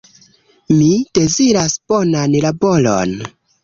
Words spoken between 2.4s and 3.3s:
laboron